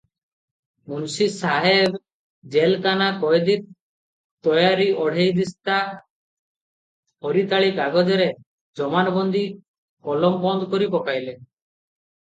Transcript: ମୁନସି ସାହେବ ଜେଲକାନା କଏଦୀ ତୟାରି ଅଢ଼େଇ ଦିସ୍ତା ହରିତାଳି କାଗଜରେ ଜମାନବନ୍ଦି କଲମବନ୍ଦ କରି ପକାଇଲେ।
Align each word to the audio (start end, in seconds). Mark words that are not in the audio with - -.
ମୁନସି 0.91 1.25
ସାହେବ 1.33 1.99
ଜେଲକାନା 2.55 3.09
କଏଦୀ 3.23 3.57
ତୟାରି 4.47 4.87
ଅଢ଼େଇ 5.05 5.35
ଦିସ୍ତା 5.41 5.77
ହରିତାଳି 7.27 7.71
କାଗଜରେ 7.83 8.29
ଜମାନବନ୍ଦି 8.83 9.45
କଲମବନ୍ଦ 10.11 10.71
କରି 10.75 10.91
ପକାଇଲେ। 10.99 11.39